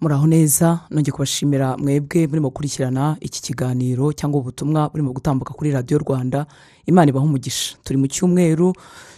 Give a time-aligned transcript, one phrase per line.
[0.00, 5.98] muraho neza nongeye kubashimira mwebwe murimo gukurikirana iki kiganiro cyangwa ubutumwa burimo gutambuka kuri radiyo
[5.98, 6.46] rwanda
[6.86, 7.76] imana ibaha umugisha.
[7.84, 8.72] Turi mu cyumweru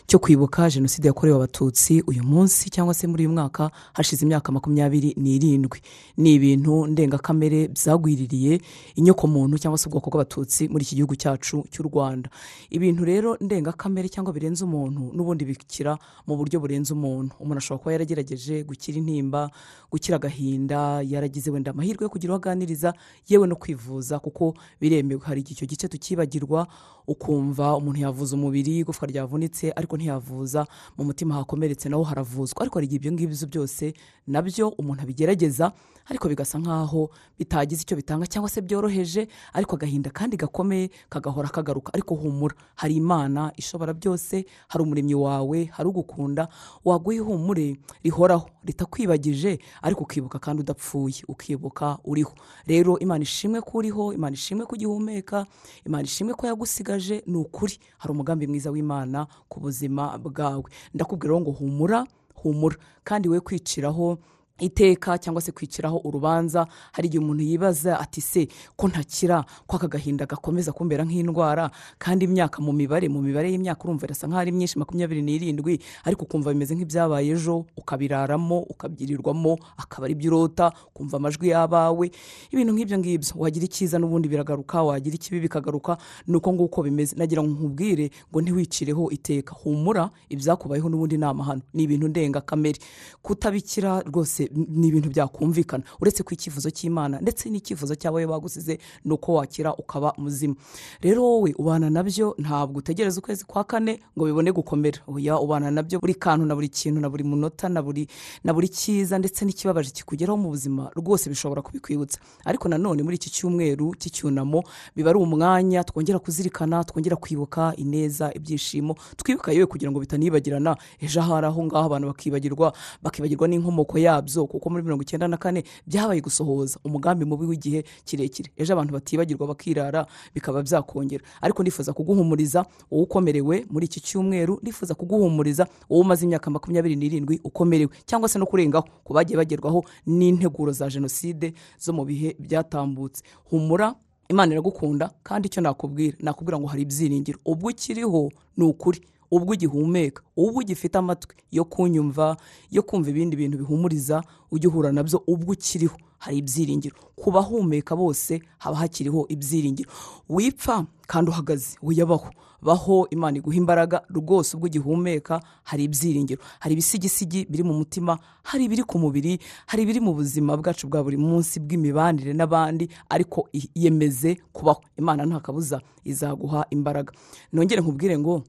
[0.06, 5.14] cyo kwibuka jenoside yakorewe abatutsi uyu munsi cyangwa se muri uyu mwaka hashize imyaka makumyabiri
[5.16, 5.80] n'irindwi.
[6.16, 8.60] Ni ibintu ndengakamere byagwiririye
[8.94, 12.28] inyokomuntu cyangwa se ubwoko bw'abatutsi muri iki gihugu cyacu cy'u rwanda.
[12.70, 15.96] Ibintu rero ndengakamere cyangwa birenze umuntu n'ubundi bikira
[16.26, 17.32] mu buryo burenze umuntu.
[17.40, 19.50] Umuntu ashobora kuba yaragerageje gukira intimba
[19.90, 22.92] gukira agahinda yaragize wenda amahirwe yo kugira uwo aganiriza
[23.28, 25.20] yewe no kwivuza kuko biremewe.
[25.24, 26.66] Hari icyo gice tukibagirwa
[27.06, 30.66] ukumva umuntu yavuza umubiri igufwa ryavunitse ariko ntiyavuza
[30.98, 33.94] mu mutima hakomeretse naho haravuzwa ariko hari igihe ibyo ngibyo byose
[34.26, 35.72] na byo umuntu abigerageza
[36.06, 41.94] ariko bigasa nk'aho bitagize icyo bitanga cyangwa se byoroheje ariko agahinda kandi gakomeye kagahora kagaruka
[41.94, 42.54] ariko humura.
[42.74, 46.48] Hari imana ishobora byose hari umuremyi wawe hari ugukunda
[46.84, 52.34] waguha ihumure rihoraho ritakwibagije ariko ukibuka kandi udapfuye ukibuka uriho.
[52.66, 55.46] Rero imana ishimwe ko uriho imana ishimwe ko ugihumeka
[55.86, 57.78] imana ishimwe ko yagusigaje ni ukuri.
[57.98, 59.81] Hari umugambi mwiza w'imana ku buzima
[60.18, 60.64] bwawe.
[60.94, 62.76] Ndakubwira ngo humura humura.
[63.04, 64.18] Kandi we kwiciraho
[64.62, 69.88] iteka cyangwa se kwiciraho urubanza hari igihe umuntu yibaza ati se ko ntakira ko aka
[69.88, 71.70] gahinda gakomeza kumbera nk'indwara?
[71.98, 76.22] Kandi imyaka mu mibare mu mibare y'imyaka urumva irasa nk'aho ari myinshi makumyabiri n'irindwi ariko
[76.24, 82.06] ukumva bimeze nk'ibyabaye ejo ukabiraramo ukabyirirwamo akaba ari byo urota ukumva amajwi y'abawe.
[82.54, 87.16] Ibintu nk'ibyo ngibyo wagira icyiza n'ubundi biragaruka wagira ikibi bikagaruka ni uko nguko bimeze.
[87.18, 89.54] Nagira ngo nkubwire ngo ntiwicireho iteka.
[89.58, 91.62] Humura ibyakubayeho n'ubundi ni amahano.
[91.74, 92.78] Ni ibintu ndengakamere
[93.22, 95.84] kutabikira rwose ni ibintu byakumvikana.
[96.00, 100.54] Uretse ko icyifuzo cy'imana ndetse n'icyifuzo cy'abawe bagusize ni uko wakira ukaba muzima.
[101.00, 104.98] Rero wowe ubana na byo ntabwo utegereza ukwezi kwa kane ngo bibone gukomera.
[105.06, 108.06] Oya ubana na byo buri kantu na buri kintu na buri munota na buri
[108.44, 112.18] na buri cyiza ndetse n'ikibabaje kikugeraho mu buzima rwose bishobora kubikwibutsa.
[112.44, 114.62] Ariko nanone muri iki cyumweru cy'icyunamo
[114.96, 120.76] biba ari umwanya twongera kuzirikana twongera kwibuka ineza ibyishimo twibuka yewe kugira ngo bitanibagirana.
[121.00, 122.72] Ejo ahari aho ngaho abantu bakibagirwa
[123.02, 124.31] bakibagirwa n'inkomoko yabyo.
[124.40, 126.78] Kuko muri mirongo icyenda na kane byabaye gusohoza.
[126.84, 128.50] Umugambi mubi w'igihe kirekire.
[128.56, 131.24] Ejo abantu batibagirwa bakirara bikaba byakongera.
[131.40, 137.40] Ariko nifuza kuguhumuriza wowe ukomerewe muri iki cyumweru nifuza kuguhumuriza wowe umaze imyaka makumyabiri n'irindwi
[137.44, 143.22] ukomerewe cyangwa se no kurengaho ku bagiye bagerwaho n'integuro za jenoside zo mu bihe byatambutse.
[143.50, 143.94] Humura
[144.28, 147.38] imana iragukunda kandi icyo nakubwira nakubwira ngo hari ibyiringiro.
[147.44, 149.00] Ubwo ukiriho ni ukuri
[149.32, 152.36] ubwo ugihumeka ubwo ugifite amatwi yo kunyumva
[152.70, 154.20] yo kumva ibindi bintu bihumuriza
[154.52, 155.96] ujya uhura na byo ubwo ukiriho.
[156.22, 156.94] Hari ibyiringiro.
[157.18, 159.90] Ku bahumeka bose haba hakiriho ibyiringiro.
[160.28, 162.30] Wipfa kandi uhagaze wiyabaho
[162.62, 166.38] baho imana iguha imbaraga rwose ubwo ugihumeka hari ibyiringiro.
[166.60, 171.02] Hari ibisigisigi biri mu mutima hari ibiri ku mubiri hari ibiri mu buzima bwacu bwa
[171.02, 174.78] buri munsi bw'imibanire n'abandi ariko yemeze kubaho.
[174.96, 177.10] Imana nta kabuza izaguha imbaraga.
[177.52, 178.42] Nongere nkubwire ngo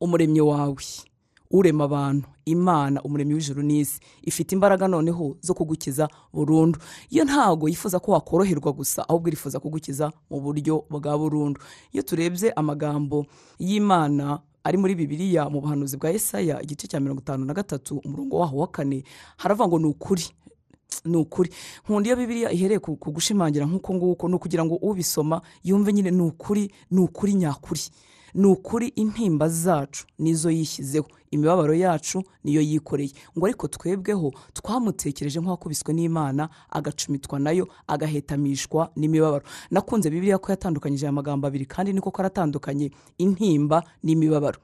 [0.00, 0.76] umuremyi wawe.
[1.50, 2.28] Urema abantu.
[2.44, 4.00] Imana umuremyi w'ijuru n'isi.
[4.22, 6.78] Ifite imbaraga noneho zo kugukiza burundu.
[7.10, 11.60] Iyo ntabwo yifuza ko wakoroherwa gusa ahubwo irifuza kugukiza mu buryo bwa burundu.
[11.92, 13.26] Iyo turebye amagambo
[13.58, 18.38] y'imana ari muri bibiliya mu buhanuzi bwa Yesaya igice cya mirongo itanu na gatatu umurongo
[18.38, 19.04] waho wa kane
[19.36, 20.24] haravuga ngo ni ukuri
[21.04, 21.50] ni ukuri
[21.84, 26.20] nkunda iyo bibiriya ihereye ku gushimangira nk'uko nguko ni ukugira ngo ubisoma yumve nyine ni
[26.22, 27.80] ukuri ni ukuri nyakuri.
[28.34, 31.06] Ni ukuri intimba zacu nizo yishyizeho.
[31.30, 33.12] Imibabaro yacu niyo yikoreye.
[33.38, 39.44] Ngo ariko twebweho twamutekereje nk'uwakubiswe n'imana agacumitwa na yo agahetamishwa n'imibabaro.
[39.70, 42.90] Nakunze bibiriya ko yatandukanyije aya magambo abiri kandi niko ko aratandukanye.
[43.18, 44.58] Intimba n'imibabaro.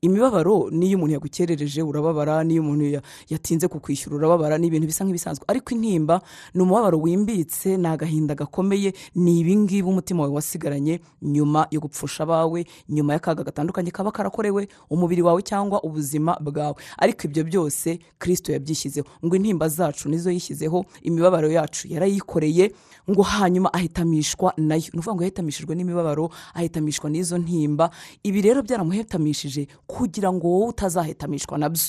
[0.00, 5.44] Imibabaro niyo umuntu yagukerereje urababara niyo umuntu yatinze kukwishyura urababara ni ibintu bisa nk'ibisanzwe.
[5.48, 6.20] Ariko intimba
[6.54, 12.66] ni umubabaro wimbitse ni agahinda gakomeye ni ibingibi umutima wawe wasigaranye nyuma yo gupfusha abawe
[12.88, 16.74] nyuma y'akaga gatandukanye kaba karakorewe umubiri wawe cyangwa ubuzima bwawe.
[16.98, 19.06] Ariko ibyo byose kirisito yabyishyizeho.
[19.24, 22.72] Ngo intimba zacu nizo yishyizeho imibabaro yacu yarayikoreye
[23.10, 24.80] ngo hanyuma ahitamishwa na yo.
[24.92, 27.90] Ni ukuvuga ngo yahitamishijwe n'imibabaro ahitamishwa n'izo ntimba.
[28.22, 31.82] Ibi rero byaramuhetamishije kugira ngo wowe utazahetamishwa na byo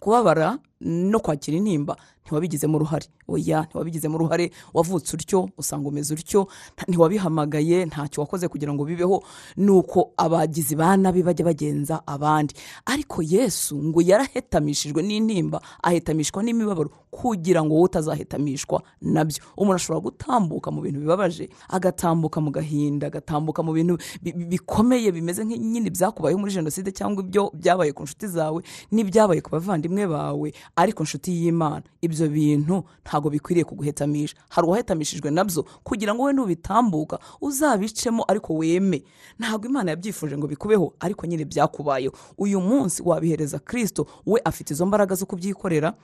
[0.00, 3.06] kubabara no kwakira intimba ntiwabigizemo uruhare.
[3.28, 6.46] Oya ntiwabigizemo uruhare wavutse utyo usanga umeze utyo
[6.88, 9.22] ntiwabihamagaye ntacyo wakoze kugira ngo bibeho
[9.56, 12.54] ni uko abagizi ba nabi bajya bagenza abandi.
[12.86, 19.42] Ariko yesu ngo yarahetamishijwe n'intimba ahetamishwa n'imibabaro kugira ngo wowe utazahetamishwa na byo.
[19.56, 25.90] Umuntu ashobora gutambuka mu bintu bibabaje agatambuka mu gahinda agatambuka mu bintu bikomeye bimeze nk'inyine
[25.90, 28.62] byakubayeho muri jenoside cyangwa ibyo byabaye ku nshuti zawe
[28.94, 30.48] n'ibyabaye ku bavandimwe bawe.
[30.76, 31.82] Ariko nshuti y'imana.
[32.00, 38.54] Ibyo bintu ntabwo bikwiriye kuguhetamisha hari uwahetamishijwe na byo kugira ngo we nubitambuka uzabicemo ariko
[38.54, 39.02] weme.
[39.38, 42.14] Ntabwo imana yabyifuje ngo bikubeho ariko nyine byakubayeho.
[42.38, 45.94] Uyu munsi wabihereza kirisito we afite izo mbaraga zo kubyikorera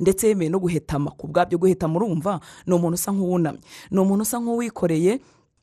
[0.00, 1.10] ndetse yemeye no guhetama.
[1.10, 3.60] Ku bwabyo guhetama urumva ni umuntu usa nk'uwunamye.
[3.90, 5.20] Ni umuntu usa nk'uwikoreye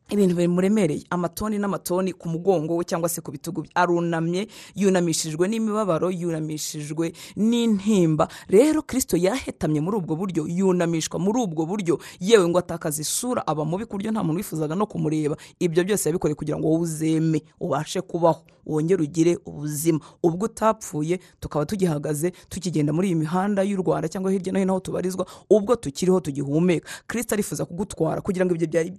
[0.09, 7.13] ibintu bimuremereye amatoni n'amatoni ku mugongo we cyangwa se ku bitugu arunamye yunamishijwe n'imibabaro yunamishijwe
[7.35, 8.27] n'intimba.
[8.47, 11.99] Rero kirisito yahetamye muri ubwo buryo yunamishwa muri ubwo buryo.
[12.19, 15.37] Yewe ngo atakaza isura aba mubi ku buryo nta muntu wifuzaga no kumureba.
[15.59, 19.99] Ibyo byose yabikoreye kugira ngo wowe uzeme ubashe kubaho wongere ugire ubuzima.
[20.23, 24.79] Ubwo utapfuye tukaba tugihagaze tukigenda muri iyi mihanda y'u rwanda cyangwa hirya no hino aho
[24.79, 26.89] tubarizwa ubwo tukiriho tugihumeka.
[27.09, 28.93] Kirisito arifuza kugutwara kugira ngo ibyo byari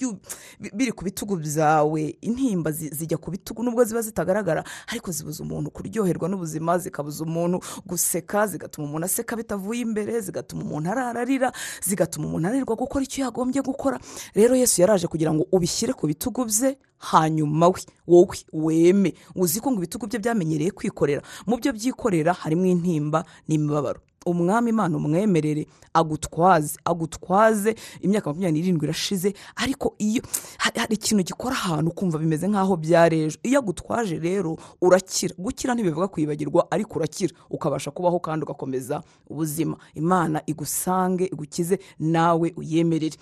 [0.75, 5.69] biri ku bitugu byawe intimba zi- zijya ku bitugu nubwo ziba zitagaragara ariko zibuza umuntu
[5.70, 11.52] kuryoherwa n'ubuzima zikabuza umuntu guseka zigatuma umuntu aseka bitavuye imbere zigatuma umuntu arararira
[11.84, 14.00] zigatuma umuntu ananirwa gukora icyo yagombye gukora.
[14.34, 19.12] Rero yesu yaraje kugira ngo ubishyire ku bitugu bye hanyuma we wowe weme.
[19.37, 21.20] Uzi ko ngo ibitugu bye byamenyereye kwikorera?
[21.46, 24.00] Mu byo byikorera harimo intimba n'imibabaro.
[24.26, 27.75] Umwami imana umwemerere agutwaze agutwaze.
[28.00, 30.23] Imyaka makumyabiri n'irindwi irashize ariko iyo
[30.58, 35.34] hari ikintu gikora ahantu ukumva bimeze nk'aho byarejo iyo agutwaje rero urakira.
[35.38, 37.32] Gukira ntibivuga kwibagirwa ariko urakira.
[37.50, 39.76] Ukabasha kubaho kandi ugakomeza ubuzima.
[39.94, 43.17] Imana igusange igukize nawe uyemerere.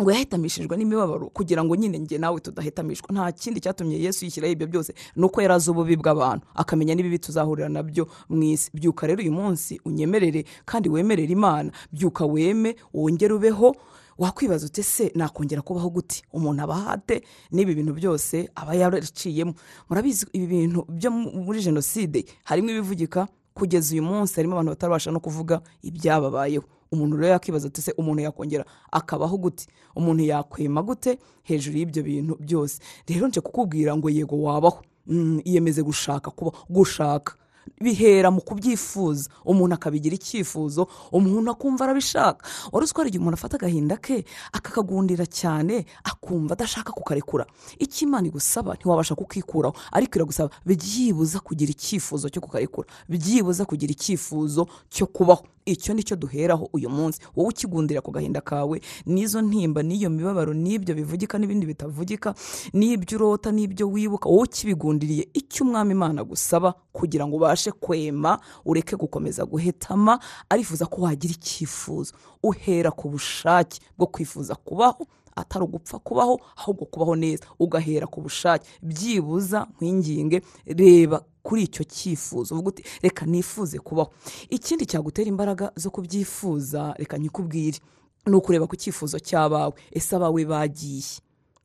[0.00, 3.08] Ngo yahetamishijwe n'imibabaro kugira ngo nyine njye nawe tudahetamishwa.
[3.12, 6.46] Nta kindi cyatumye yesu yishyiraho ibyo byose ni uko yari azi ububi bw'abantu.
[6.54, 8.70] Akamenya n'ibibi tuzahurira na byo mu isi.
[8.74, 11.70] Byuka rero uyu munsi unyemerere kandi wemerere imana.
[11.92, 13.76] Byuka weme wongere ubeho
[14.18, 16.22] wakwibaza ute se nakongera kubaho gute?
[16.32, 17.22] Umuntu aba ahate
[17.54, 19.54] n'ibi bintu byose aba yaraciyemo.
[19.88, 25.20] Murabizi ibi bintu byo muri jenoside harimo ibivugika kugeza uyu munsi harimo abantu batarabasha no
[25.20, 26.64] kuvuga ibyababayeho.
[26.92, 28.64] Umuntu rero yakibaza ati se umuntu yakongera?
[28.92, 29.66] Akabaho gute?
[29.96, 32.82] Umuntu yakwema gute hejuru y'ibyo bintu byose?
[33.08, 34.82] Rero nje kukubwira ngo yego wabaho.
[35.06, 37.34] Mm, iyemeze gushaka kuba gushaka.
[37.80, 39.30] Bihera mu kubyifuza.
[39.44, 42.46] Umuntu akabigira icyifuzo umuntu akumva arabishaka.
[42.72, 47.46] Wari uzi ko hari igihe umuntu afata agahinda ke akakagundira cyane akumva adashaka kukarekura.
[47.78, 49.74] Icyo imana igusaba ntiwabasha kukikuraho.
[49.92, 52.88] Ariko iragusaba byibuza kugira icyifuzo cyo kukarekura.
[53.08, 55.44] Byibuza kugira icyifuzo cyo kubaho.
[55.64, 57.20] Icyo ni cyo duheraho uyu munsi.
[57.36, 62.34] Wowe ukigundira ku gahinda kawe n'izo ntimba n'iyo mibabaro n'ibyo bivugika n'ibindi bitavugika
[62.76, 68.96] n'ibyo urota n'ibyo wibuka wowe ukibigundiriye icyo umwami imana agusaba kugira ngo ubashe kwema ureke
[68.96, 70.18] gukomeza guhetama
[70.48, 72.14] arifuza ko wagira icyifuzo.
[72.42, 75.06] Uhera ku bushake bwo kwifuza kubaho
[75.36, 77.44] atari ugupfa kubaho ahubwo kubaho neza.
[77.58, 78.66] Ugahera ku bushake.
[78.82, 82.54] Byibuza nkwinginge reba kuri icyo cyifuzo.
[82.54, 84.12] Uvuga uti reka nifuze kubaho.
[84.50, 87.78] Ikindi cyagutera imbaraga zo kubyifuza reka nyikubwire.
[88.26, 89.74] Ni ukureba ku cyifuzo cy'abawe.
[89.90, 91.18] Ese abawe bagiye?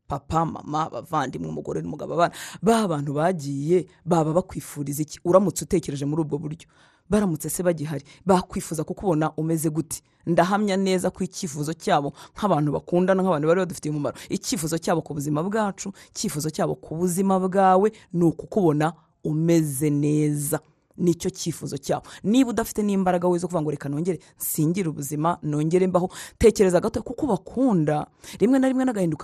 [0.09, 5.19] Papa mama abavandimwe umugore n'umugabo abana ba bantu bagiye baba bakwifuriza iki?
[5.23, 6.65] Uramutse utekereje muri ubwo buryo?
[7.09, 8.03] Baramutse se bagihari?
[8.25, 10.01] Bakwifuza kukubona umeze gute?
[10.25, 14.15] Ndahamya neza ko icyifuzo cyabo nk'abantu bakundana nk'abantu bari badufitiye umumaro.
[14.29, 20.59] Icyifuzo cyabo ku buzima bwacu icyifuzo cyabo ku buzima bwawe ni ukukubona umeze neza.
[20.99, 25.37] Ni cyo cyifuzo cyabo niba udafite n'imbaraga we zo kuvuga ngo reka nongere nsingire ubuzima
[25.43, 26.09] nongere mbaho.
[26.37, 28.07] Tekereza gato kuko ubakunda
[28.39, 29.15] rimwe na rimwe n'agahinda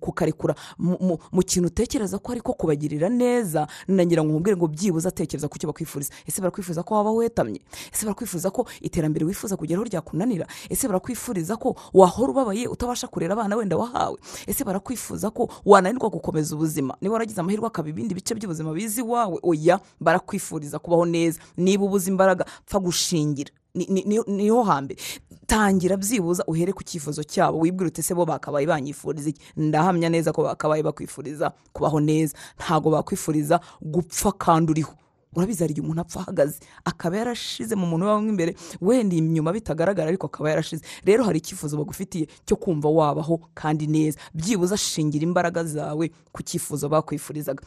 [0.00, 0.54] kukarekura.
[0.78, 5.68] Mu- kintu utekereza ko ariko kubagirira neza nagira ngo nkubwire ngo byibuze atekereza ku cyo
[5.68, 6.12] bakwifuriza.
[6.26, 7.60] Ese barakwifuza ko waba wetamye?
[7.92, 10.46] Ese barakwifuza ko iterambere wifuza kugeraho ryakunanira?
[10.70, 14.18] Ese barakwifuriza ko wahora ubabaye utabasha kurera abana wenda wahawe?
[14.46, 16.96] Ese barakwifuza ko wananirwa gukomeza ubuzima?
[17.00, 22.10] Niba waragize amahirwe akaba ibindi bice by'ubuzima bizi iwawe oya barakwifuriza kubaho neza niba ubuze
[22.10, 23.50] imbaraga pfa gushingira.
[23.74, 24.98] Ni- ni- ni- ni ho hambere.
[25.46, 29.40] Tangira byibuza uhere ku cyifuzo cyabo wibwira uti se bo bakabaye banyifuriza iki?
[29.56, 32.34] Ndahamya neza ko bakabaye bakwifuriza kubaho neza.
[32.58, 34.94] Ntabwo bakwifuriza gupfa kandi uriho.
[35.36, 40.06] Urabizi hari igihe umuntu apfa ahagaze akaba yarashize mu muntu wawe imbere wenda inyuma bitagaragara
[40.08, 40.82] ariko akaba yarashize.
[41.04, 44.14] Rero hari icyifuzo bagufitiye cyo kumva wabaho kandi neza.
[44.34, 47.62] Byibuze shingira imbaraga zawe ku cyifuzo bakwifurizaga.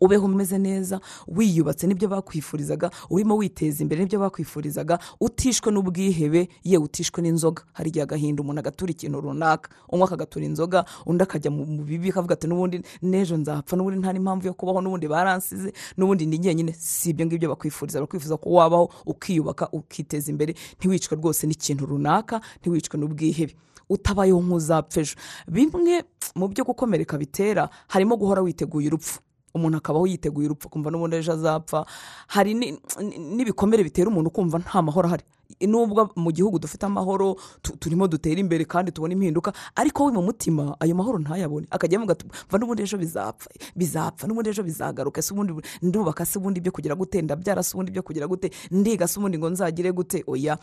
[0.00, 7.22] Ubeho umeze neza wiyubatse n'ibyo bakwifurizaga urimo witeza imbere n'ibyo bakwifurizaga utishwe n'ubwihebe yewe utishwe
[7.22, 7.62] n'inzoga.
[7.72, 12.34] Hari igihe agahinda umuntu agatura ikintu runaka umwe akagatura inzoga undi akajya mu bibi akavuga
[12.34, 17.10] ati n'ubundi n'ejo nzapfa n'ubundi nta n'impamvu yo kubaho n'ubundi baransize n'ubundi ni njyenyine si
[17.10, 20.54] ibyo ngibyo bakwifuriza bakwifuza ko wabaho ukiyubaka ukiteza imbere.
[20.78, 23.54] Ntiwicwe rwose n'ikintu runaka ntiwicwe n'ubwihebe.
[23.88, 25.14] Utabayeho nk'uzapfa ejo.
[25.48, 26.04] Bimwe
[26.36, 29.20] mu byo gukomereka bitera harimo guhora witeguye urupfu.
[29.54, 31.86] Umuntu akabaho yiteguye urupfu kumva n'ubundi ejo azapfa.
[32.28, 35.24] Hari ni- ni- n'ibikomere bitera umuntu kumva nta mahoro ahari.
[35.66, 40.22] Nubwo mu gihugu dufite amahoro tu- turimo dutera imbere kandi tubona impinduka ariko we mu
[40.22, 41.66] mutima ayo mahoro ntayabone.
[41.70, 42.14] Akajya avuga
[42.48, 45.52] mva n'ubundi ejo bizapfa bizapfa n'ubundi ejo bizagaruka se ubundi
[45.82, 49.38] ndubaka se ubundi ibyo kugira gute ndabyara se ubundi ibyo kugira gute ndiga se ubundi
[49.38, 50.22] ngo nzagire gute?
[50.26, 50.58] Oya.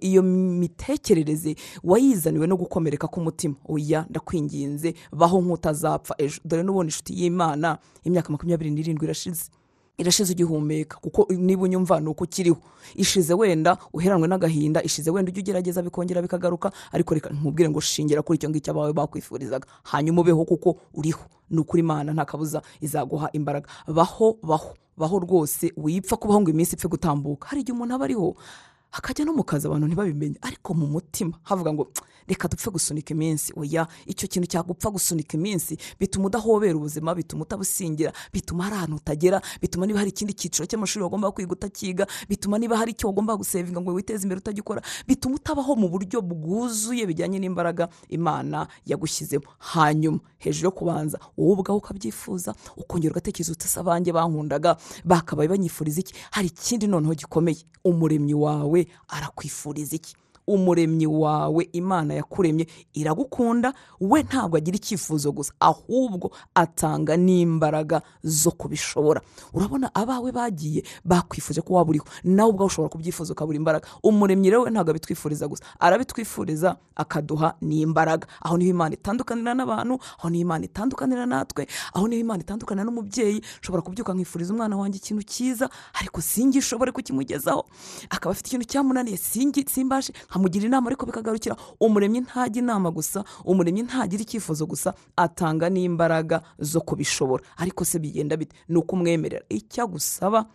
[0.00, 3.54] Iyo mitekerereze wayizaniwe no gukomereka k'umutima.
[3.68, 6.40] Oya ndakwinginze baho nk'utazapfa ejo.
[6.44, 9.48] Dore n'ubundi inshuti y'imana imyaka makumyabiri n'irindwi irashize.
[9.98, 12.58] Irashize ugihumeka kuko niba unyumva ni uko ukiriho.
[12.94, 18.22] Ishize wenda uheranwe n'agahinda ishize wenda ujya ugerageza bikongera bikagaruka ariko reka nkubwire ngo shingira
[18.22, 19.66] kuri icyo ngicyo abawe bakwifurizaga.
[19.82, 21.20] Hanyuma ubeho kuko uriho
[21.50, 23.68] ni ukuri imana nta kabuza izaguha imbaraga.
[23.86, 27.48] Baho baho baho rwose wipfa kubaho ngo iminsi ipfe gutambuka.
[27.48, 28.36] Hari igihe umuntu aba ariho
[28.90, 31.88] hakajya no mu kazi abantu ntibabimenye ariko mu mutima havuga ngo
[32.28, 33.52] reka dupfe gusunika iminsi.
[33.56, 39.40] Oya icyo kintu cyagupfa gusunika iminsi bituma udahobera ubuzima bituma utabusingira bituma hari ahantu utagera
[39.60, 43.80] bituma niba hari ikindi cyiciro cy'amashuri wagomba kwiga utakiga bituma niba hari icyo wagomba gusevinga
[43.80, 49.44] ngo witeze imbere utagikora bituma utabaho mu buryo bwuzuye bijyanye n'imbaraga imana yagushyizemo.
[49.58, 56.14] Hanyuma hejuru yo kubanza wowe ubwawe ukabyifuza ukongera ugatekereza abanjye bankundaga bakabaye banyifuriza iki?
[56.30, 57.64] Hari ikindi noneho gikomeye.
[57.84, 60.14] Umuremyi wawe arakwifuriza iki?
[60.46, 69.20] Umuremyi wawe imana yakuremye iragukunda we ntabwo agira icyifuzo gusa ahubwo atanga n'imbaraga zo kubishobora.
[69.52, 73.88] Urabona abawe bagiye bakwifuje ko waba uriho nawe ubwawe ushobora kubyifuza ukabura imbaraga.
[74.02, 78.26] Umuremyi rero we ntabwo abitwifuriza gusa arabitwifuriza akaduha n'imbaraga.
[78.42, 82.20] Aho ni ho imana itandukanira n'abantu aho ni ho imana itandukanira natwe aho ni ho
[82.20, 83.42] imana itandukanira n'umubyeyi.
[83.62, 85.70] Ushobora kubyuka nkifuriza umwana wanjye ikintu cyiza
[86.00, 87.64] ariko singishobore kukimugezaho.
[88.10, 93.82] Akaba afite ikintu cyamunaniye singi simbashe nkamugira inama ariko bikagarukira umuremyi ntajya inama gusa umuremyi
[93.84, 97.44] ntagira icyifuzo gusa atanga n'imbaraga zo kubishobora.
[97.60, 98.56] Ariko se bigenda bite?
[98.68, 100.48] Ni uko umwemerera icyo agusaba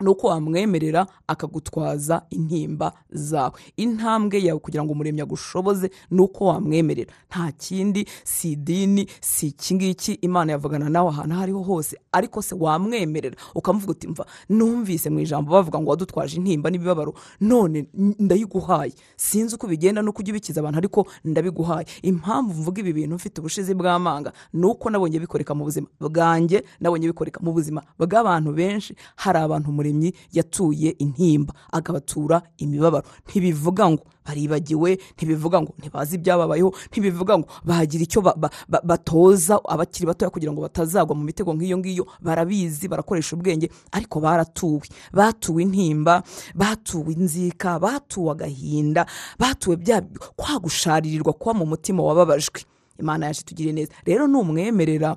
[0.00, 3.52] ni uko wamwemerera akagutwaza intimba zawe.
[3.76, 7.12] Intambwe yawe kugira ngo umuremyi agushoboze ni uko wamwemerera.
[7.30, 12.42] Nta kindi si idini si iki ngiki imana yavugana nawe ahantu aho ariho hose ariko
[12.42, 13.36] se wamwemerera.
[13.54, 18.92] Ukamuvuga uti mva numvise mu ijambo bavuga ngo wadutwaje intimba n'ibibabaro none ndayiguhaye.
[19.16, 21.86] Sinzi uko bigenda nuko ujya ubikiza abantu ariko ndabiguhaye.
[22.02, 27.06] Impamvu mvuga ibi bintu mfite ubushizi bw'amanga ni uko nabonye bikoreka mu buzima bwanjye nabonye
[27.08, 33.06] bikoreka mu buzima bw'abantu benshi hari abantu umuremyi yatuye intimba akabatura imibabaro.
[33.28, 39.60] Ntibivuga ngo baribagiwe ntibivuga ngo ntibazi ibyababayeho ntibivuga ngo bagira icyo ba- ba- ba- batoza
[39.68, 42.04] abakiri batoya kugira ngo batazagwa mu mitego nk'iyo ngiyo.
[42.20, 44.86] Barabizi barakoresha ubwenge ariko baratuwe.
[45.14, 46.22] Batuwe intimba
[46.54, 49.06] batuwe inzika batuwe agahinda
[49.38, 50.02] batuwe bya
[50.36, 52.64] kwa gusharirirwa kuba mu mutima wababajwe.
[52.98, 53.92] Imana yaje tugire neza.
[54.04, 55.16] Rero numwemerera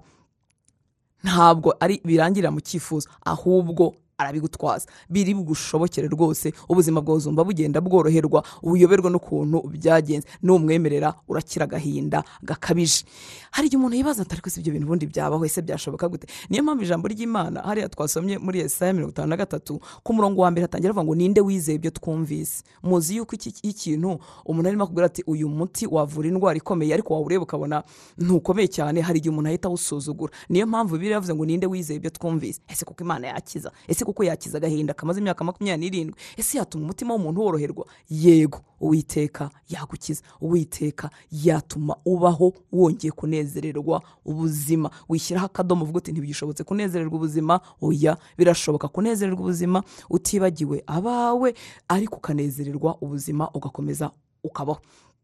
[1.24, 3.10] ntabwo ari birangirira mu cyifuzo.
[3.26, 4.86] Ahubwo arabigutwaza.
[5.10, 10.28] Biri bugushobokere rwose ubuzima bwawe uzumva bugenda bworoherwa ubuyoberwa n'ukuntu byagenze.
[10.44, 13.06] Numwemerera urakira agahinda gakabije.
[13.52, 16.28] Hari igihe umuntu yibaza ati ariko si ibyo bintu ubundi byabaho ese byashoboka gute?
[16.50, 20.52] Niyo mpamvu ijambo ry'imana hariya twasomye muri esaya mirongo itanu na gatatu ku murongo wa
[20.52, 22.64] mbere hatangira avuga ngo ninde wizeye ibyo twumvise?
[22.84, 27.44] Muzi yuko iki ikintu umuntu arimo akubwira ati uyu muti wavura indwara ikomeye ariko wawureba
[27.44, 27.84] ukabona
[28.18, 30.34] ntukomeye cyane hari igihe umuntu ahita awusuzugura.
[30.50, 32.62] Niyo mpamvu bibiri yavuze ngo ninde wizeye ibyo twumvise?
[32.68, 36.16] Ese kuko imana yakiza ese kuko yakiza agahinda kamaze imyaka makumyabiri n'irindwi.
[36.38, 37.86] Ese yatuma umutima w'umuntu woroherwa?
[38.10, 40.22] Yego uwiteka yagukiza.
[40.42, 44.90] Uwiteka yatuma ubaho wongeye kunezererwa ubuzima.
[45.10, 47.60] Wishyiraho akadomo uvuga uti ntibigishobotse kunezererwa ubuzima.
[47.82, 49.84] Oya birashoboka kunezererwa ubuzima.
[50.10, 51.54] Utibagiwe abawe
[51.88, 54.12] ariko ukanezererwa ubuzima ugakomeza
[54.44, 54.82] ukabaho.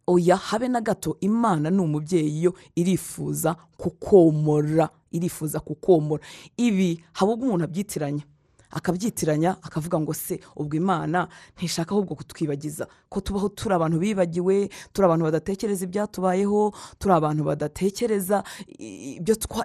[0.08, 6.24] Oya habe na gato imana ni umubyeyi yo irifuza kukomora irifuza kukomora.
[6.58, 8.24] Ibi haba ubwo umuntu abyitiranya?
[8.72, 15.06] Akabyitiranya akavuga ngo se ubwo imana ntishaka ahubwo kutwibagiza ko tubaho turi abantu bibagiwe turi
[15.06, 18.44] abantu badatekereza ibyatubayeho turi abantu badatekereza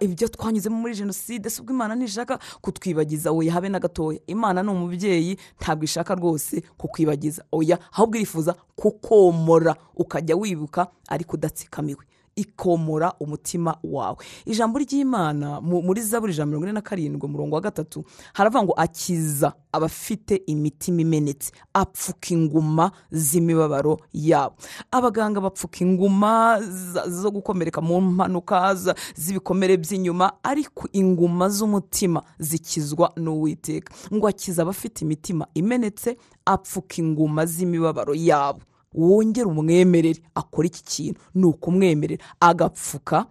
[0.00, 3.30] ibyo twanyuzemo muri jenoside si ubwo imana ntishaka kutwibagiza.
[3.32, 7.44] Oya habe na gatoya imana ni umubyeyi ntabwo ishaka rwose kukwibagiza.
[7.52, 12.04] Oya ahubwo irifuza kukomora ukajya wibuka ariko udatsikamiwe
[12.36, 14.16] ikomora umutima wawe.
[14.46, 18.62] Ijambo ry'imana mu- muri zaburi ijana na mirongo ine na karindwi umurongo wa gatatu haravuga
[18.64, 24.54] ngo akiza abafite imitima imenetse apfuka inguma z'imibabaro yabo.
[24.90, 26.60] Abaganga bapfuka inguma
[27.08, 28.74] zo gukomereka mu mpanuka
[29.16, 33.92] z'ibikomere by'inyuma ariko inguma z'umutima zikizwa n'uwiteka.
[34.14, 38.60] Ngo akiza abafite imitima imenetse apfuka inguma z'imibabaro yabo.
[38.94, 41.20] Wongere umwemerere akora iki kintu.
[41.34, 43.26] Ni ukumwemerera agapfuka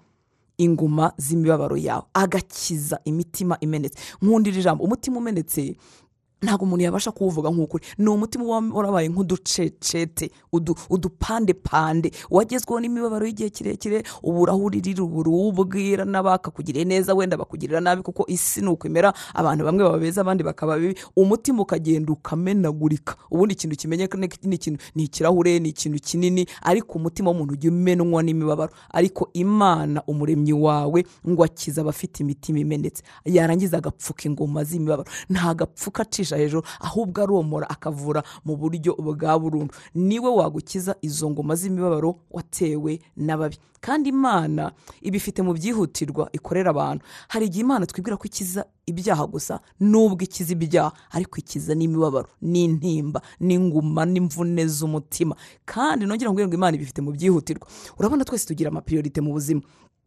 [0.58, 3.98] inguma z'imibabaro yawe agakiza imitima imenetse.
[4.22, 5.76] Nkundira ijambo umutima umenetse
[6.42, 7.84] ntabwo umuntu yabasha kuwuvuga nk'ukuri.
[7.98, 12.12] Ni umutima uba warabaye nk'uducecete udu- udupandepande.
[12.30, 18.02] Wagezweho n'imibabaro y'igihe kirekire ubura aho uririra ubura uwo ubwira n'abakakugiriye neza wenda bakugirira nabi
[18.02, 19.14] kuko isi ni uko imera.
[19.34, 20.96] Abantu bamwe baba beza abandi bakaba bibi.
[21.16, 23.16] Umutima ukagenda ukamenagurika.
[23.32, 28.72] Ubundi ikintu kimenyeka ni ikirahure ni ikintu kinini ariko umutima w'umuntu ujya umenwa n'imibabaro.
[28.94, 33.04] Ariko imana umuremyi wawe ngo akize abafite imitima imenetse.
[33.26, 35.10] Yarangiza agapfuka ingoma z'imibabaro.
[35.30, 39.74] Ntabwo apfuka acisha hejuru ahubwo aromora akavura mu buryo bwa burundu.
[39.96, 43.58] Niwe wagukiza izo ngoma z'imibabaro watewe n'ababi.
[43.82, 44.72] Kandi imana
[45.02, 47.06] ibifite mu byihutirwa ikorera abantu.
[47.28, 53.22] Hari igihe imana twibwira ko ikiza ibyaha gusa nubwo ikiza ibyaha ariko ikiza n'imibabaro n'intimba
[53.40, 55.36] n'inguma n'imvune z'umutima.
[55.66, 57.68] Kandi nongera ngo imana ibifite mu byihutirwa.
[58.00, 59.62] Urabona twese tugira amapiriyorite mu buzima.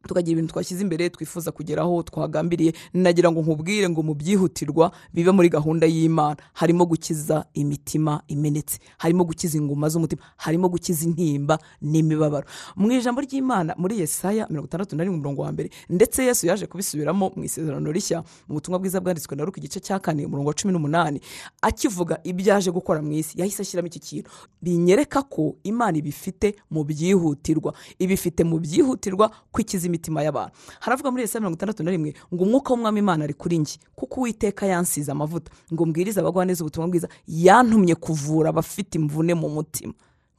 [0.09, 2.73] Tukagira ibintu twashyize imbere twifuza kugeraho twagambiriye.
[2.95, 6.37] Nagira ngo nkubwire ngo mu byihutirwa bibe muri gahunda y'imana.
[6.53, 12.47] Harimo gukiza imitima imenetse harimo gukiza inguma z'umutima harimo gukiza intimba n'imibabaro.
[12.77, 16.67] Mu ijambo ry'imana muri yesaya mirongo itandatu na rimwe umurongo wa mbere ndetse yesu yaje
[16.67, 20.55] kubisubiramo mu isezerano rishya mu butumwa bwiza bwanditswe na ruka igice cya kane umurongo wa
[20.55, 21.21] cumi n'umunani
[21.63, 23.41] akivuga ibyo aje gukora mu isi.
[23.41, 24.31] Yahise ashyiramo iki kintu.
[24.63, 27.75] Binyereka ko imana ibifite mu byihutirwa.
[27.99, 30.57] Ibifite mu byihutirwa kwikiza imitima y'abantu.
[30.81, 34.21] Haravuga muri yesaya mirongo itandatu na rimwe ngo umwuka w'umwami imana ari kuri njye kuko
[34.25, 35.53] uwiteka yansize amavuta.
[35.73, 39.93] Ngo mbwirize abagwaneza ubutumwa bwiza yantumye kuvura abafite imvune mu mutima.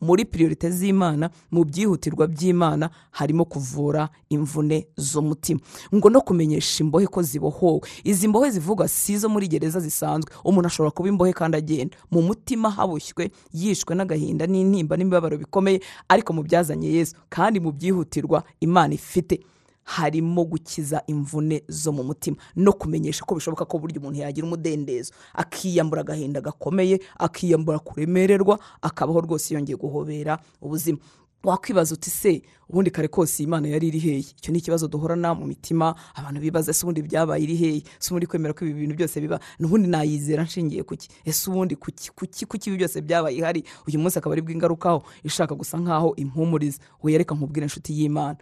[0.04, 5.60] Muri piriyorite z'imana mu byihutirwa by'imana harimo kuvura imvune z'umutima.
[5.96, 7.82] Ngo no kumenyesha imbohe ko zibohowe.
[8.04, 10.32] Izi mbohe zivugwa si izo muri gereza zisanzwe.
[10.44, 11.98] Umuntu ashobora kuba imbohe kandi agenda.
[12.12, 15.80] Mu mutima habushywe yishwe n'agahinda n'intimba n'imibabaro bikomeye
[16.10, 17.16] ariko mu byazanye yesu.
[17.30, 19.40] Kandi mu byihutirwa imana ifite
[19.84, 22.38] harimo gukiza imvune zo mu mutima.
[22.56, 25.14] No kumenyesha ko bishoboka ko burya umuntu yagira umudendezo.
[25.34, 30.98] Akiyambura agahinda gakomeye akiyambura kuremererwa akabaho rwose yongeye guhobera ubuzima.
[31.44, 34.18] Wakwibaza uti se ubundi kare kose imana yari iri hehe?
[34.20, 37.84] Icyo ni ikibazo duhorana mu mitima abantu bibaza ese ubundi byabaye iri hehe?
[38.00, 39.40] Ese ubundi kwemera ko ibi bintu byose biba?
[39.60, 43.64] N'ubundi nayizera nshingiye kuki ese ubundi kuki kuki kuki ibi byose byabaye ihari?
[43.88, 48.38] Uyu munsi akaba ari bw'ingarukaho ishaka gusa nkaho impumuriza wiyereka nkubwire inshuti y'imana.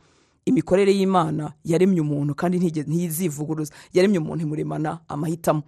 [0.46, 5.64] Imikorere y'imana yaremye umuntu kandi ntizivuguruza yaremye umuntu imuremana amahitamo.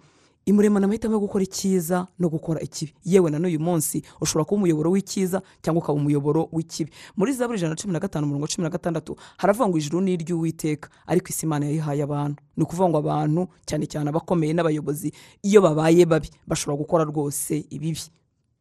[0.46, 2.92] Imuremana amahitamo yo gukora icyiza no gukora ikibi.
[3.04, 6.92] Yewe na n'uyu munsi ushobora kuba umuyoboro w'icyiza cyangwa ukaba umuyoboro w'ikibi.
[7.16, 10.00] Muri zaburi ijana na cumi na gatanu umurongo wa cumi na gatandatu haravuga ngo ijuru
[10.04, 12.42] ni iry'uwiteka ariko isi imana yayihaye abantu.
[12.56, 18.00] Ni ukuvuga ngo abantu cyane cyane abakomeye n'abayobozi iyo babaye babi bashobora gukora rwose ibibi.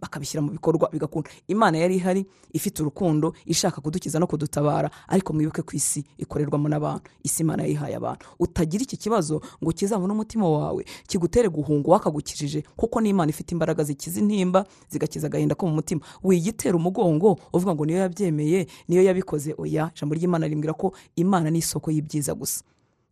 [0.04, 1.30] Bakabishyira mu bikorwa bigakunda.
[1.48, 7.08] Imana yari ihari ifite urukundo ishaka kudukiza no kudutabara ariko mwibuke ku isi ikorerwamo n'abantu.
[7.24, 8.26] Isi imana yayihaye abantu.
[8.40, 14.20] Utagira iki kibazo ngo kizabone umutima wawe kigutere guhunga uwakagukijije kuko n'imana ifite imbaraga zikiza
[14.20, 16.02] intimba zigakiza agahinda ko mu mutima.
[16.24, 19.56] Wiyitera umugongo uvuga ngo niyo yabyemeye niyo yabikoze.
[19.58, 22.64] Oya ijambo ry'imana rimbwira ko imana ni isoko y'ibyiza gusa.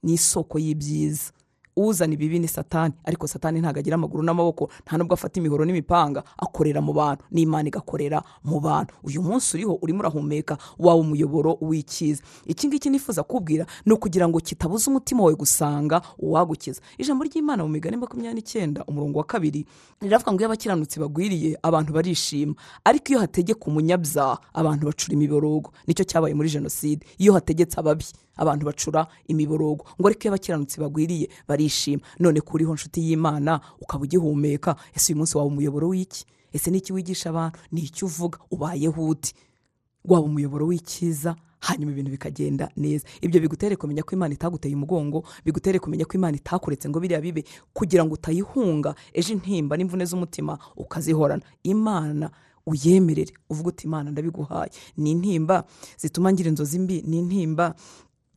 [0.03, 1.31] Ni isoko y'ibyiza.
[1.75, 2.93] Uzana ibibi ni satani.
[3.05, 7.23] Ariko satani ntabwo agira amaguru n'amaboko nta nubwo afata imihoro n'imipanga akorera mu bantu.
[7.31, 8.93] N'imana igakorera mu bantu.
[9.03, 14.39] Uyu munsi uriho urimo urahumeka wawe umuyoboro w'icyiza iki ngiki nifuza kubwira ni ukugira ngo
[14.39, 16.81] kitabuza umutima wawe gusanga uwagukiza.
[16.97, 19.65] Ijambo ry'imana mu migani makumyabiri n'icyenda umurongo wa kabiri
[20.01, 22.53] riravuga ngo iyo abakiranutsi bagwiriye abantu barishima.
[22.83, 25.71] Ariko iyo hategeka umunyabyaha abantu bacura imiborogo.
[25.87, 27.05] Nicyo cyabaye muri jenoside.
[27.17, 28.05] Iyo hategetse ababi
[28.41, 29.85] abantu bacura imiborogo.
[30.01, 32.01] Ngo ariko iyo abakiranutsi bagwiriye barishima.
[32.19, 34.75] None kuriho nshuti y'imana ukaba ugihumeka.
[34.95, 36.25] Ese uyu munsi waba umuyoboro w'iki?
[36.53, 37.59] Ese n'iki wigisha abantu?
[37.71, 38.39] Ni icyo uvuga?
[38.51, 39.33] Ubayeho uti
[40.05, 43.05] waba umuyoboro w'icyiza hanyuma ibintu bikagenda neza.
[43.21, 47.43] Ibyo bigutere kumenya ko imana itaguteye umugongo bigutere kumenya ko imana itakuretse ngo biriya bibe.
[47.73, 51.43] Kugira ngo utayihunga ejo intimba n'imvune z'umutima ukazihorana.
[51.63, 52.31] Imana
[52.65, 53.33] uyemerere.
[53.49, 54.71] Uvuga uti imana ndabiguhaye.
[54.97, 55.63] Ni intimba
[55.97, 57.01] zituma ngira inzozi mbi.
[57.05, 57.75] Ni intimba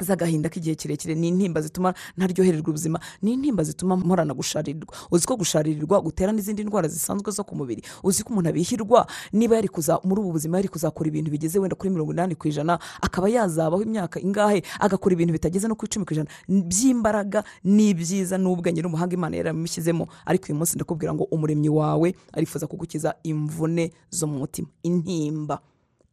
[0.01, 1.15] z'agahinda k'igihe kirekire.
[1.15, 6.65] Ni intimba zituma ntaryohererwa ubuzima ni intimba zituma mporana gusharirirwa uzi ko gusharirirwa gutera n'izindi
[6.65, 7.83] ndwara zisanzwe zo ku mubiri?
[8.03, 9.07] Uzi ko umuntu abihirwa?
[9.33, 12.49] Niba yari kuza muri ubu buzima yari kuzakora ibintu bigeze wenda kuri mirongo inani ku
[12.49, 14.63] ijana akaba yazabaho imyaka ingahe?
[14.81, 16.29] Agakora ibintu bitageze no ku icumi ku ijana.
[16.49, 23.15] By'imbaraga n'ibyiza n'ubwenge n'umuhanga imana yaramushyizemo ariko uyu munsi ndakubwira ngo umuremyi wawe arifuza kugukiza
[23.23, 24.69] imvune zo mu mutima.
[24.83, 25.63] Intimba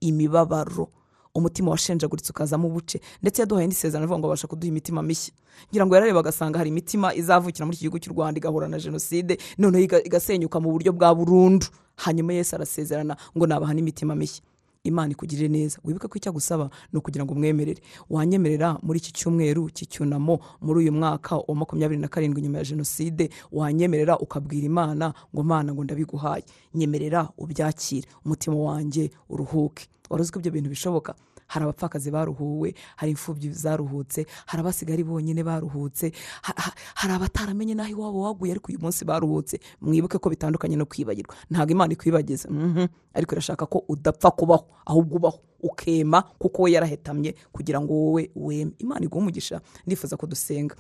[0.02, 0.89] imibabaro
[1.36, 5.34] umutima washenjaguritse ukazamo ubuce ndetse yaduhaye n'isezerano avuga ngo abasha kuduha imitima mishya.
[5.72, 9.38] Ngira ngo yarareba agasanga hari imitima izavukira muri iki gihugu cy'u rwanda igahura na jenoside
[9.58, 11.65] noneho iga- igasenyuka mu buryo bwa burundu.
[11.96, 14.44] Hanyuma yesu arasezerana ngo nabaha n'imitima mishya.
[14.84, 15.80] Imana ikugirire neza.
[15.84, 17.82] Wibuke ko icyo agusaba ni ukugira ngo umwemerere.
[18.10, 23.30] Wanyemerera muri iki cyumweru cy'icyunamo muri uyu mwaka wa makumyabiri na karindwi nyuma ya jenoside
[23.52, 26.44] wanyemerera ukabwira imana ngo mana ngo ndabiguhaye.
[26.76, 28.08] Nyemerera ubyakire.
[28.26, 29.88] Umutima wanjye uruhuke.
[30.10, 31.15] Wari uzi ko ibyo bintu bishoboka?
[31.52, 36.12] Hari abapfakazi baruhuwe hari imfubyi zaruhutse hari abasigaye bonyine baruhutse
[36.48, 39.60] ha- ha- hari abataramenye n'aho iwabo waguye ariko uyu munsi baruhutse.
[39.84, 41.36] Mwibuke ko bitandukanye no kwibagirwa.
[41.52, 42.48] Ntabwo imana ikwibagiza.
[42.50, 42.88] Mhm.
[43.14, 45.40] ariko irashaka ko udapfa kubaho ahubwo ubaho.
[45.64, 48.72] Ukema kuko we yarahetamye kugira ngo wowe weme.
[48.80, 49.62] Imana umugisha.
[49.86, 50.76] Ndifuza ko dusenga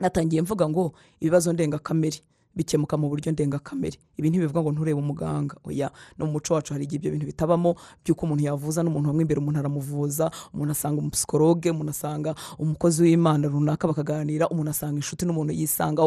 [0.00, 2.20] natangiye mvuga ngo ibibazo ndengakamere.
[2.58, 5.54] Bikemuka mu buryo ndengakamere ibi ntibivuga ngo nturebe umuganga.
[5.64, 9.22] Oya no mu muco wacu hari igihe ibyo bintu bitabamo by'uko umuntu yavuza n'umuntu wamwe
[9.22, 15.22] imbere umuntu aramuvuza umuntu asanga umusikoroge umuntu asanga umukozi w'imana runaka bakaganira umuntu asanga inshuti
[15.26, 16.02] n'umuntu yisanga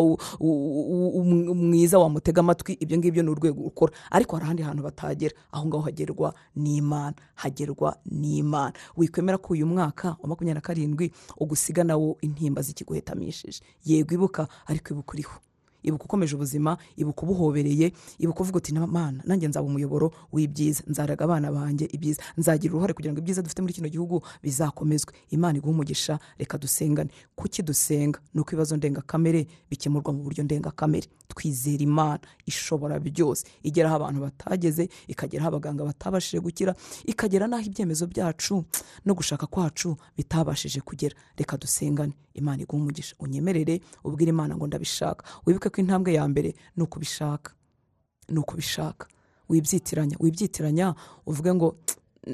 [1.56, 3.94] mwiza wamutega amatwi ibyo ngibyo ni urwego ukora.
[4.12, 5.36] Ariko hari ahandi hantu batagera.
[5.52, 7.16] Aho ngaho hagerwa n'imana.
[7.36, 8.74] Hagerwa n'imana.
[8.98, 13.62] Wikwemera ko uyu mwaka wa makumyabiri na karindwi ugusiga nawo intimba zikiguhetamishije.
[13.86, 15.36] Yego ibuka ariko ibuka uriho.
[15.84, 20.84] Ibuka ukomeje ubuzima ibuka ubuhobereye ibuka uvuga uti mana nanjye nzaba umuyoboro w'ibyiza.
[20.88, 22.22] Nzaraga abana banjye ibyiza.
[22.38, 25.14] Nzagira uruhare kugira ngo ibyiza dufite muri kino gihugu bizakomezwe.
[25.30, 27.10] Imana iguha umugisha reka dusengane.
[27.36, 28.20] Kuki dusenga?
[28.34, 32.20] Ni uko ibibazo ndengakamere bikemurwa mu buryo ndengakamere twizera imana.
[32.46, 33.46] Ishobora byose.
[33.64, 38.64] Igera aho abantu batageze ikagera aho abaganga batabashije gukira ikagera n'aho ibyemezo byacu
[39.06, 41.16] no gushaka kwacu bitabashije kugera.
[41.38, 42.14] Reka dusengane.
[42.34, 43.16] Imana iguha umugisha.
[43.20, 45.26] Unyemerere ubwire imana ngo ndabishaka.
[45.46, 47.54] Wibuke ko intambwe ya mbere ni ukubishaka
[48.30, 49.08] ni ukubishaka.
[49.50, 51.76] Wibyitiranya wibyitiranya uvuge ngo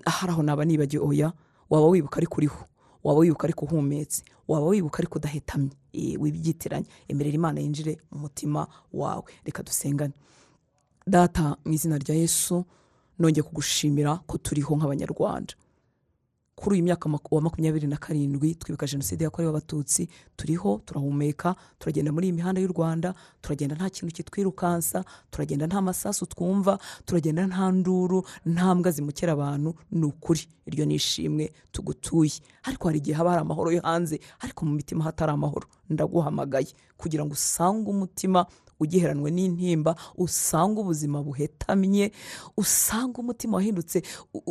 [0.06, 1.34] hari aho naba nibagiwe oya
[1.70, 2.66] waba wibuka ariko uriho
[3.04, 5.72] waba wibuka ariko uhumetse waba wibuka ariko udahetamye.
[6.20, 6.86] Wibyitiranya.
[7.08, 9.24] Emerera imana yinjire mu mutima wawe.
[9.46, 10.14] Reka dusengane.
[11.08, 12.66] Data mu izina rya yesu
[13.20, 15.54] nongeye kugushimira ko turiho nk'abanyarwanda.
[16.58, 22.28] Kuri uyu myaka wa makumyabiri na karindwi twibuka jenoside yakorewe abatutsi turiho turahumeka turagenda muri
[22.28, 28.26] iyi mihanda y'u rwanda turagenda nta kintu kitwirukansa turagenda nta masasu twumva turagenda nta nduru
[28.46, 32.32] nta mbwa zimukera abantu ni ukuri iryo ni ishimwe tugutuye.
[32.64, 35.68] Ariko hari igihe haba hari amahoro yo hanze ariko mu mitima hatari amahoro.
[35.90, 36.68] Ndaguhamagaye.
[36.98, 38.46] Kugira ngo usange umutima
[38.80, 42.12] ugiheranwe n'intimba usanga ubuzima buhetamye
[42.58, 44.02] usanga umutima wahindutse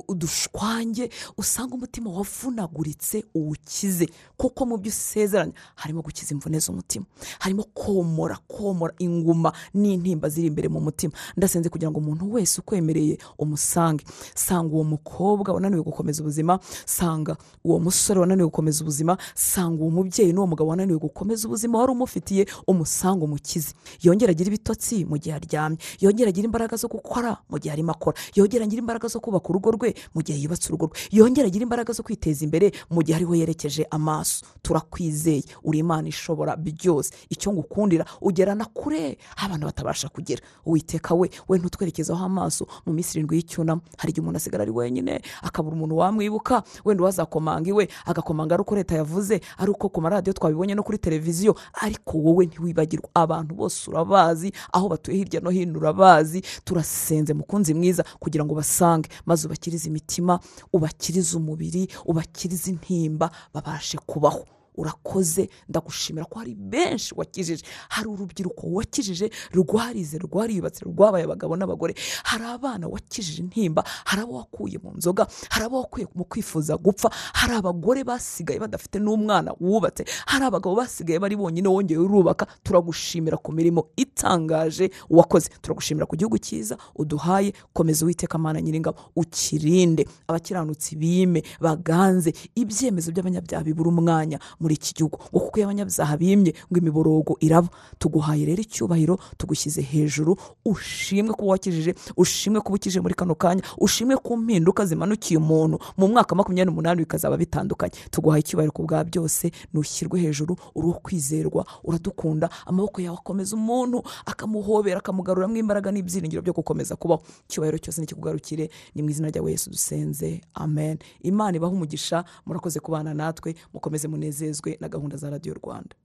[0.09, 4.09] udushwange usanga umutima wavunaguritse uwukize.
[4.37, 7.07] Kuko mu byo usezeranya harimo gukiza imvune z'umutima
[7.39, 11.12] harimo komora komora inguma n'intimba ziri imbere mu mutima.
[11.37, 14.05] Ndasenze kugira ngo umuntu wese ukwemereye umusange.
[14.35, 20.33] Sanga uwo mukobwa wananiwe gukomeza ubuzima sanga uwo musore wananiwe gukomeza ubuzima sanga uwo mubyeyi
[20.33, 23.75] n'uwo mugabo wananiwe gukomeza ubuzima wari umufitiye umusange umukize.
[24.16, 28.16] Yongera agire ibitotsi mu gihe aryamye yongera agire imbaraga zo gukora mu gihe arimo akora
[28.35, 31.92] yongera agire imbaraga zo kubaka urugo rwe mu gihe yubatse urugo rwe yongera agire imbaraga
[31.92, 34.46] zo kwiteza imbere mu gihe ariho yerekeje amaso.
[34.62, 37.12] Turakwizeye uri imana ishobora byose.
[37.29, 42.66] Icyo ngukundira ugerana kure aho abantu batabasha kugera uwiteka we we ntutwerekezeho amaso.
[42.87, 47.68] Mu minsi irindwi y'icyunamo hari igihe umuntu asigara ari wenyine akabura umuntu wamwibuka wenda uwazakomanga
[47.70, 52.18] iwe agakomanga ari uko leta yavuze ari uko ku maradiyo twabibonye no kuri televiziyo ariko
[52.18, 58.45] wowe ntiwibagirwa abantu bose urabazi aho batuye hirya no hino urabazi turasenze mukunzi mwiza kugira
[58.45, 60.38] ngo ubasange maze ubakirize imitima
[60.73, 64.45] ubakirize umubiri ubakirize intimba babashe kubaho.
[64.77, 67.65] Urakoze ndagushimira ko hari benshi wakijije.
[67.89, 71.95] Hari urubyiruko wakijije rwarize rwariyubatse rwabaye abagabo n'abagore.
[72.25, 77.11] Hari abana wakijije intimba hari abo wakuye mu nzoga hari abo wakuye mu kwifuza gupfa
[77.33, 82.47] hari abagore basigaye badafite n'umwana wubatse hari abagabo basigaye bari bonyine wongeye urubaka.
[82.62, 85.49] Turagushimira ku mirimo itangaje wakoze.
[85.62, 87.53] Turagushimira ku gihugu cyiza uduhaye.
[87.73, 90.07] Komeza uwiteka amana nyiringabo ukirinde.
[90.29, 92.33] Abakiranutsi bime baganze.
[92.55, 94.39] Ibyemezo by'abanyabyaha bibura umwanya.
[94.66, 95.18] Muri iki gihugu.
[95.31, 97.68] Ngo kuko iyo abanyabyaha bimye ngo imiborogo iraba.
[98.02, 100.35] Tuguhaye rero icyubahiro tugushyize hejuru
[100.66, 106.09] ushimwe ko wakijije ushimwe ko ukije muri kano kanya ushimwe ko impinduka zimanukiye umuntu mu
[106.11, 107.92] mwaka wa makumyabiri n'umunani bikazaba bitandukanye.
[108.11, 114.98] Tuguhaye icyubahiro ku bwa byose ntushyirwe hejuru uri kwizerwa uradukunda amaboko yawe akomeza umuntu akamuhobera
[114.98, 117.22] akamugaruramo imbaraga n'ibyiringiro byo gukomeza kubaho.
[117.46, 120.40] Icyubahiro cyose nikikugarukire ni mu izina rya Yesu dusenze.
[120.55, 120.98] Amen.
[121.22, 124.09] Imana ibahe umugisha murakoze kubana natwe mukomeze
[124.57, 125.97] munezezwe na gahunda za radiyo rwanda.